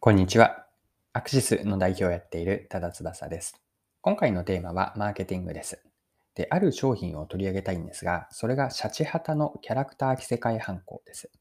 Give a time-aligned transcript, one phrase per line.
[0.00, 0.64] こんにちは。
[1.12, 3.60] アクシスの代表をやっている多田翼です。
[4.00, 5.82] 今回のテーマはマーケティングです。
[6.36, 11.32] で、ある商品を取り上げたいんですが、それがシャチハタのキャラクター着せ替え犯行です。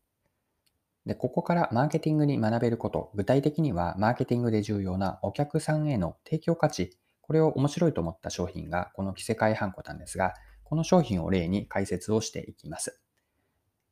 [1.06, 10.34] で、ここからマーケティングに学べること、具体的にはマーケティングで重要なお客さんへの提供価値、これを面白いと思った商品がこの着せ替え犯行なんですが、
[10.64, 13.00] この商品を例に解説をしていきます。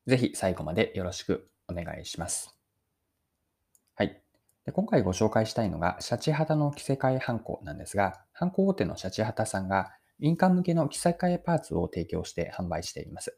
[0.08, 2.55] ぜひ最後までよろしくお願いします。
[4.66, 13.36] で今回ご紹介したいのが、シャチハタの着せ替えハンコなんですが、ハンコ大手のシャチハタさんが、印鑑向けの着せ替えパーツを提供して販売しています。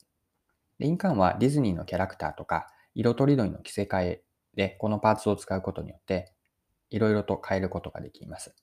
[0.80, 4.24] で印鑑はディズニーのキャラクターとか、色とりどりの着せ替え
[4.56, 6.34] で、このパーツを使うことによって、
[6.90, 8.56] いろいろと変えることができます。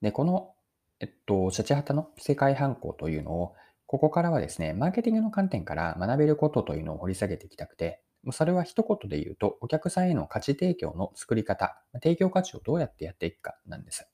[0.00, 0.54] で、この、
[1.00, 3.54] えっと、シャチハタの着せ替えハンコというのを、
[3.86, 8.00] ここからはですね、マーケティングの観点から学べることというのを掘り下げていきたくて、
[8.32, 14.08] それは一言で言うと、お客さんへの価値提供の作り方、提供価値をどうやってやっていくかなんです。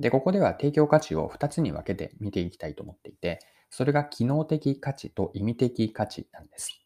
[0.00, 3.38] で、ここでは提供価値を2つに分けて見ていきたいと思っていて、
[3.70, 6.84] それが機能的価値と意味的価値なんです。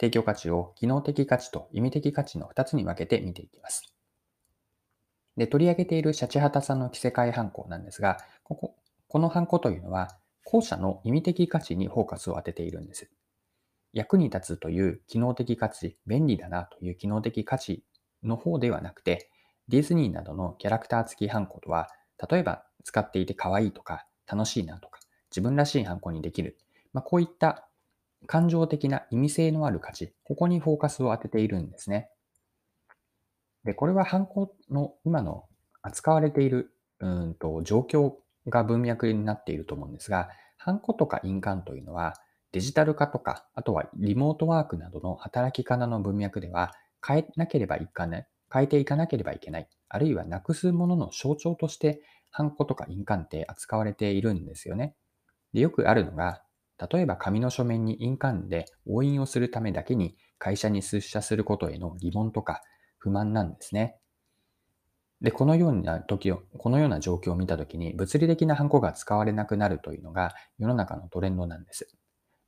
[0.00, 3.94] 提供価値を機能的価値と意味的価値の2つに分けて見ていきます。
[5.36, 8.76] で、取り上げているシャチハタさんの着せ替えハンコなんですが、ここ、
[9.08, 13.10] このハンコというのは、後者の意味的価値にフォーカスを当てているんです。
[13.92, 17.84] 役に立つという機能的価値、便利だなという機能的価値
[18.22, 19.30] の方ではなくて、
[19.68, 21.88] ディズニーなどのキャラクター付きハンコとは、
[22.30, 26.58] 例えば使っていて可愛いとか楽しいなとか、自分らしいハンコにできる。
[26.92, 27.68] まあ、こういった
[28.26, 32.10] 感情的な意味性のある価値、ここにフォーカスを当てているんですね。
[33.64, 35.44] で、これはハンコの今の
[35.82, 38.14] 扱われているうんと状況
[38.48, 42.14] が文脈になっていると思うんですが、ハンコとか印鑑というのは、
[42.52, 46.72] デジタル化とか、あとはリモートワークなどの働き方の文脈では
[47.06, 54.94] 変えなければいかない、変えていかなければいけない、あるいはなくすものの象徴として、ハンコとか印鑑って扱われているんですよね。
[55.52, 56.42] でよくあるのが、
[56.92, 62.62] 例えば紙の書面に印鑑で押印をするためだけに会社に出社することへの疑問とか
[62.98, 63.98] 不満なんですね。
[65.20, 71.88] で、このような時を、このような状況を見たときに物理的なハンコが使われなくなるというのが世の中のトレンドなんです。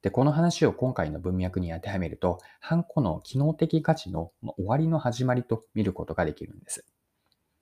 [0.05, 6.85] で、この話を今回の文脈に当てはめると、ハンコの機能的価値の終わりの始まりと見ることができるんです。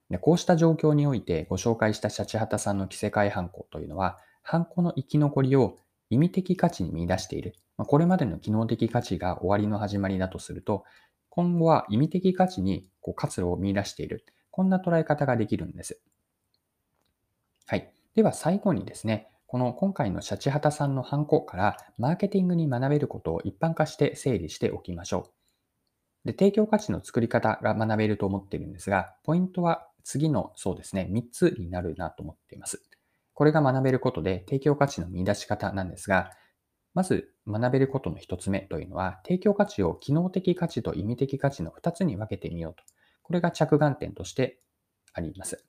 [0.09, 5.77] でこうした状況においてご紹介したシャチハタさんの着せ替えハンコというのは、ハンコの生き残りを
[6.09, 7.55] 意味的価値に見出している。
[7.77, 10.83] まこれまでの機能的価値が終わりの始まりだとすると、
[11.29, 14.25] 今後は意味的価値にこう活路を見出している。
[14.51, 16.01] こんな捉え方ができるんです。
[17.67, 17.89] はい。
[18.15, 25.29] では最後にですね、この今回のシャチハタさんのハンコからマーケティングに学べることを一般化して整理しておきましょ
[26.25, 26.27] う。
[26.29, 32.81] で、提供価値の作り方が学べると思っているんですが、ポイントは次のそうですね、3つになるなと思っています。
[33.35, 36.31] これが学べることで提供価値の見出し方なんですが、
[36.95, 42.83] まず学べることの1つ目というのは、提供価値を機能的価値と意味的価値の2つに分けてみようと。
[43.21, 44.63] これが着眼点として
[45.13, 45.63] あります。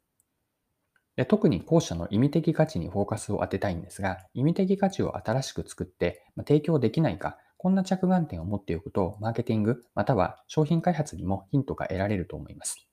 [1.16, 12.86] で特に後者の意味的価値にフォーカスを当てたいんですが、意味的価値を新しく作って、ま提供できないか、こんな着眼点を持っておくと、マーケティング、または商品開発にもヒントが得られると思います。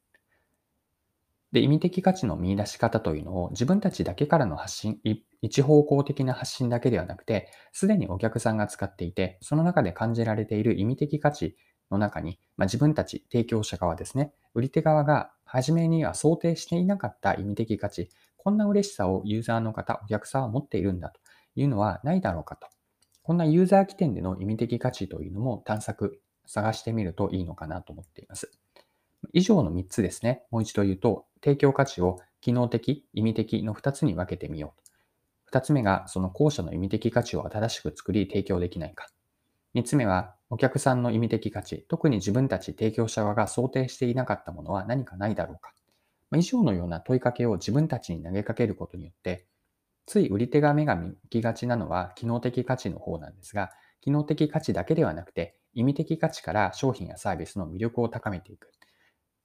[1.52, 5.00] で、意味的価値の見出し方というのを自分たちだけからの発信、
[5.42, 11.58] 一方向的な発信だけではなくて、すでにお客さんが使っていて、その中で感じられている意味的価値
[11.90, 18.08] の中に、まあ、自分たち提供者側ですね、売り手側が初めには想定していなかった意味的価値、
[18.38, 21.20] こんな嬉しさをユーザーの方、お客さんは持っているんだと
[21.56, 22.70] いうのはないだろうかと。
[23.22, 28.50] こんなユーザー起点での意味的価値というのも探索、探してみるといいのかなと思っています。
[29.34, 30.46] 以上の3つですね。
[30.52, 34.74] もう一度言うと、提供価値を機能的、意味的の2つに分けてみよ
[35.46, 35.52] う。
[35.54, 39.10] 2つ目が、その後者の意味的価値を正しく作り提供できないか。
[39.76, 45.74] 3つ目は、お客さんの意味的価値、特に自分たち提供者側が想定していなかったものは何かないだろうか。
[46.36, 49.48] 以上のような問いかけを自分たちに投げかけることによって、
[50.06, 53.72] つい売り手が目が向きがちなのは機能的価値の方なんですが、
[54.02, 58.72] 機能的価値だけではなくて、意味的価値から商品やサービスの魅力を高めていく。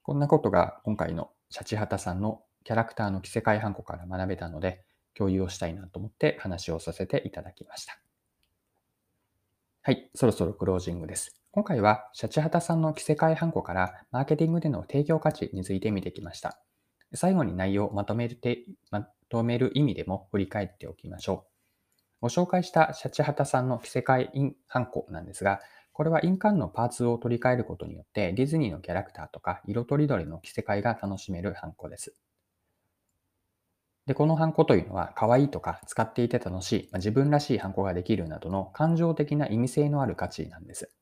[0.02, 8.05] こんなことが今回のシャチハタさんのキャラクターの着せ替えハンコから学べたので、共有をしたいなと思って話をさせていただきました。
[9.86, 11.40] はい、そろそろクロージングです。
[11.52, 16.60] 今回は、シャチハタさんの着せ替えハンコからマーケティングでの提供価値について見てきました。
[17.14, 18.36] 最後に内容をまとめる
[18.90, 22.18] まとめる意味でも振り返っておきましょう。
[22.22, 25.60] ご紹介したシャチハタさんの着せ替えインハンコなんですが、
[25.92, 32.16] これは印鑑のパーツを取り替えることによってディズニーのキャラクターとか色とりどりの着せ替えが楽しめるハンコです。
[34.06, 40.94] で、このハンコというのは可愛いとか使っていて楽しい、まあ、自分らしいハンコができるなどの感情的な意味性のある価値なんです。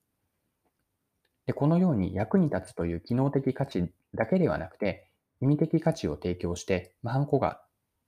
[1.47, 5.11] で、このように役に立つという機能的価値だけではなくて、
[5.43, 7.61] 意味的価値を提供して、まあ、ハンコが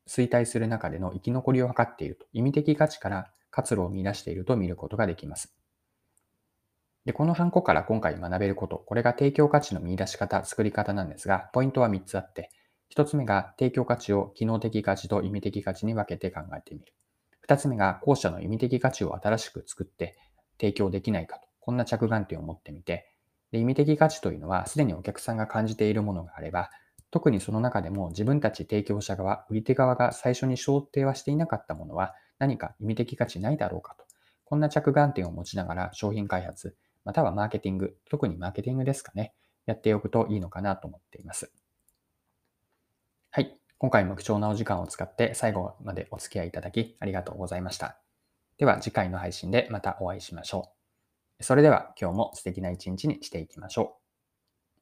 [0.09, 5.55] 衰退する中での生き残りを図っていると、意味的価値から活路を見出していると見ることができます。
[7.05, 12.51] で、このハンコから今回学べること、これが提供価値の見出し方、作り方なんですが、ポイントは3つあって、
[12.95, 16.93] 1つ目が提供価値を機能的価値と意味的価値に分けて考えてみる。
[17.49, 20.17] 2つ目が後者の意味的価値を新しく作って
[20.59, 23.13] 提供できないかと、こんな着眼点を持ってみて、
[23.53, 26.71] で意味的価値というのは、すでにお客さんが感じているものがあれば、
[27.11, 34.05] 特にその中でも自分たち提供者側、売り手側が最初に想定はしていなかったものは何か意味的価値ないだろうかと。
[34.45, 39.35] こんな着眼点を持ちながら商品開発、またはマーケティング、特にマーケティングですかね、
[39.67, 41.53] やっておくといいのかなと思っています。
[43.79, 48.01] 今回も貴重なお時間を使って最後までお付き合いいただきありがとうございました。
[48.57, 50.73] では次回の配信でまたお会いしましょ
[51.41, 51.45] う。
[51.45, 54.06] それでは今日も素敵な一日にしていきましょう。